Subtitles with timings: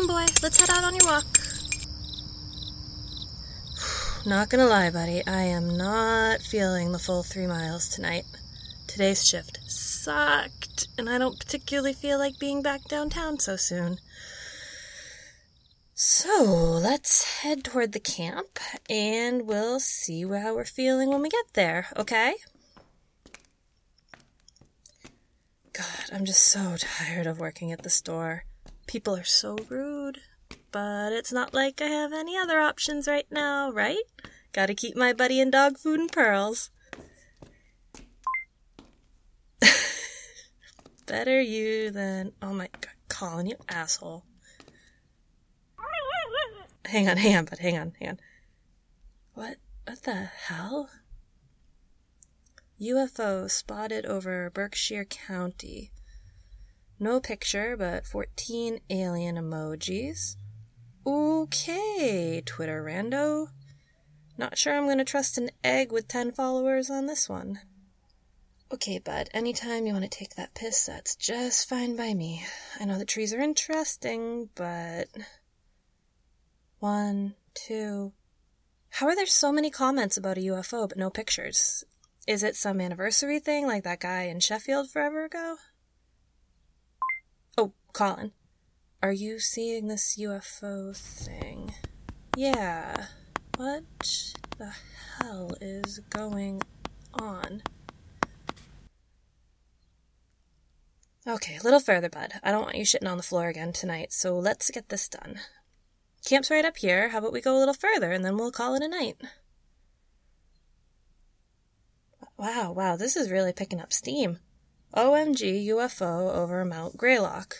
[0.00, 0.24] on, boy.
[0.42, 1.26] Let's head out on your walk.
[4.26, 5.26] Not gonna lie, buddy.
[5.26, 8.24] I am not feeling the full three miles tonight.
[8.86, 13.98] Today's shift sucked, and I don't particularly feel like being back downtown so soon.
[15.94, 16.44] So
[16.82, 18.58] let's head toward the camp
[18.88, 22.36] and we'll see how we're feeling when we get there, okay?
[25.74, 28.44] God, I'm just so tired of working at the store.
[28.90, 29.89] People are so rude.
[30.72, 34.02] But it's not like I have any other options right now, right?
[34.52, 36.70] Gotta keep my buddy in dog food and pearls.
[41.06, 42.32] Better you than.
[42.40, 44.24] Oh my god, Colin, you asshole.
[46.84, 48.20] Hang on, hang on, but hang on, hang on.
[49.34, 49.56] What?
[49.86, 50.90] What the hell?
[52.80, 55.90] UFO spotted over Berkshire County.
[56.98, 60.36] No picture, but 14 alien emojis.
[61.06, 63.48] Okay, Twitter rando.
[64.36, 67.60] Not sure I'm gonna trust an egg with 10 followers on this one.
[68.72, 72.44] Okay, bud, anytime you want to take that piss, that's just fine by me.
[72.78, 75.08] I know the trees are interesting, but.
[76.78, 78.12] One, two.
[78.90, 81.84] How are there so many comments about a UFO but no pictures?
[82.28, 85.56] Is it some anniversary thing like that guy in Sheffield forever ago?
[87.58, 88.32] Oh, Colin.
[89.02, 91.72] Are you seeing this UFO thing?
[92.36, 93.06] Yeah.
[93.56, 93.84] What
[94.58, 94.74] the
[95.16, 96.60] hell is going
[97.14, 97.62] on?
[101.26, 102.34] Okay, a little further, bud.
[102.42, 105.40] I don't want you shitting on the floor again tonight, so let's get this done.
[106.26, 107.08] Camp's right up here.
[107.08, 109.16] How about we go a little further and then we'll call it a night?
[112.36, 114.40] Wow, wow, this is really picking up steam.
[114.94, 117.56] OMG UFO over Mount Greylock.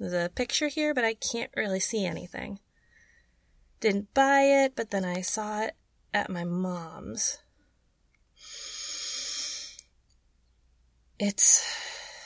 [0.00, 2.58] A picture here, but I can't really see anything.
[3.80, 5.74] Didn't buy it, but then I saw it
[6.14, 7.38] at my mom's.
[11.18, 11.62] It's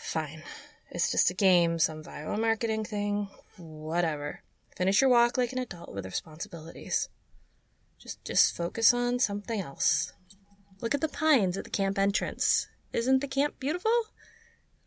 [0.02, 0.44] fine.
[0.90, 4.42] It's just a game, some viral marketing thing, whatever.
[4.76, 7.08] Finish your walk like an adult with responsibilities.
[7.98, 10.12] Just just focus on something else.
[10.80, 12.68] Look at the pines at the camp entrance.
[12.92, 13.90] Isn't the camp beautiful?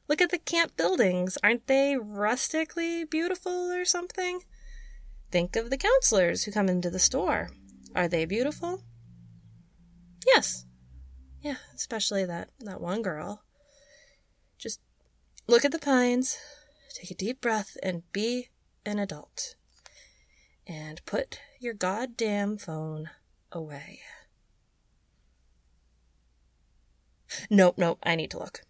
[0.08, 1.38] Look at the camp buildings.
[1.44, 4.42] Aren't they rustically beautiful or something?
[5.32, 7.50] Think of the counselors who come into the store.
[7.96, 8.84] Are they beautiful?
[10.26, 10.66] Yes.
[11.42, 13.44] Yeah, especially that, that one girl.
[14.58, 14.80] Just
[15.48, 16.38] look at the pines,
[16.94, 18.48] take a deep breath, and be
[18.86, 19.56] an adult
[20.66, 23.10] and put your goddamn phone
[23.52, 24.02] away.
[27.50, 28.62] Nope, nope, I need to look.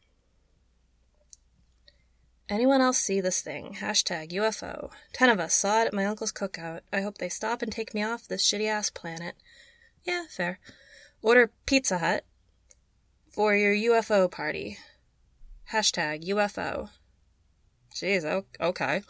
[2.50, 3.76] Anyone else see this thing?
[3.82, 4.90] Hashtag UFO.
[5.12, 6.82] Ten of us saw it at my uncle's cookout.
[6.94, 9.36] I hope they stop and take me off this shitty ass planet.
[10.06, 10.60] Yeah, fair.
[11.22, 12.24] Order Pizza Hut
[13.30, 14.78] for your UFO party.
[15.72, 16.90] Hashtag UFO.
[17.94, 19.02] Jeez, okay.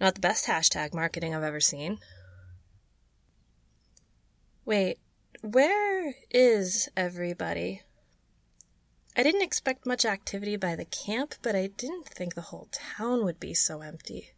[0.00, 1.98] Not the best hashtag marketing I've ever seen.
[4.64, 4.98] Wait,
[5.42, 7.82] where is everybody?
[9.16, 13.24] I didn't expect much activity by the camp, but I didn't think the whole town
[13.24, 14.30] would be so empty.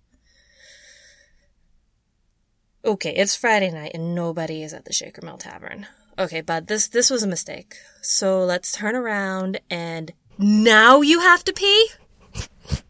[2.85, 5.87] Okay, it's Friday night and nobody is at the Shaker Mill Tavern.
[6.19, 7.77] Okay, bud, this this was a mistake.
[8.01, 11.89] So let's turn around and now you have to pee?
[12.33, 12.81] Come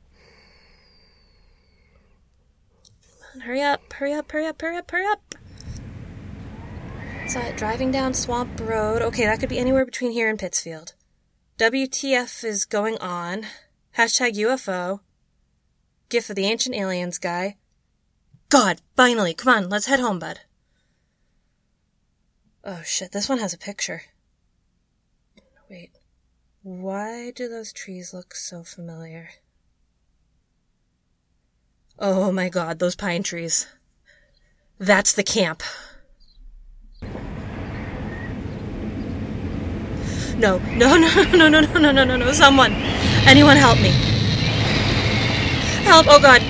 [3.35, 5.35] on, Hurry up, hurry up, hurry up, hurry up, hurry up.
[7.29, 9.03] It driving down Swamp Road.
[9.03, 10.95] Okay, that could be anywhere between here and Pittsfield.
[11.59, 13.47] WTF is going on.
[13.97, 15.01] Hashtag UFO.
[16.11, 17.57] GIF of the Ancient Aliens guy.
[18.51, 20.41] God, finally, come on, let's head home, bud.
[22.63, 24.03] Oh shit, this one has a picture.
[25.71, 25.93] Wait,
[26.63, 29.31] why do those trees look so familiar?
[31.99, 33.67] Oh my god, those pine trees.
[34.79, 35.63] That's the camp.
[40.39, 42.73] No, no, no, no, no, no, no, no, no, no, someone.
[43.27, 43.89] Anyone help me.
[45.85, 46.43] Help, oh god.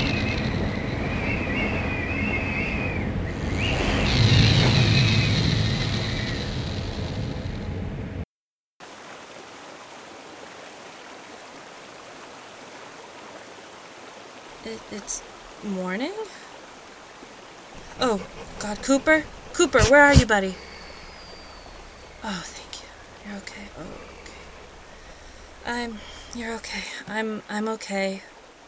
[14.64, 15.22] It, it's
[15.62, 16.12] morning?
[18.00, 18.20] Oh,
[18.58, 19.22] God, Cooper?
[19.52, 20.56] Cooper, where are you, buddy?
[22.24, 22.65] Oh, thank.
[23.26, 23.62] You're okay.
[23.78, 23.82] Oh,
[24.22, 24.32] okay.
[25.66, 25.98] I'm.
[26.34, 26.84] You're okay.
[27.08, 27.42] I'm.
[27.48, 28.22] I'm okay,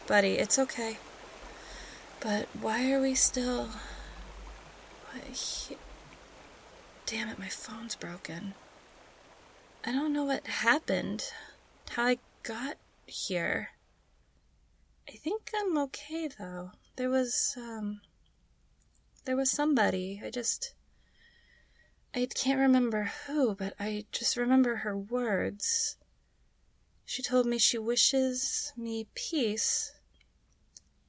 [0.06, 0.32] buddy.
[0.32, 0.99] It's okay.
[2.20, 3.69] But why are we still.
[5.32, 5.76] He...
[7.06, 8.55] Damn it, my phone's broken.
[9.84, 11.25] I don't know what happened,
[11.90, 12.76] how I got
[13.06, 13.70] here.
[15.08, 16.72] I think I'm okay though.
[16.96, 18.00] There was, um.
[19.25, 20.20] There was somebody.
[20.25, 20.75] I just.
[22.14, 25.96] I can't remember who, but I just remember her words.
[27.05, 29.93] She told me she wishes me peace,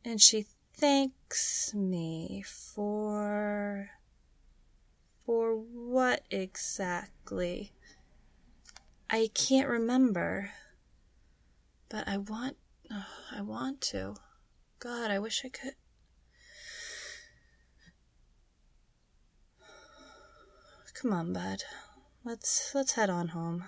[0.03, 3.89] and she thanks me for.
[5.25, 7.73] For what exactly?
[9.09, 10.51] I can't remember.
[11.87, 12.57] But I want.
[12.91, 14.15] Oh, I want to.
[14.79, 15.75] God, I wish I could.
[21.01, 21.63] Come on, bud.
[22.25, 23.63] Let's let's head on home.